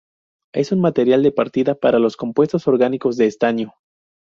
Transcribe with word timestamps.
Es 0.51 0.71
un 0.71 0.81
material 0.81 1.21
de 1.21 1.31
partida 1.31 1.75
para 1.75 1.99
los 1.99 2.17
compuestos 2.17 2.67
orgánicos 2.67 3.17
de 3.17 3.27
estaño. 3.27 3.75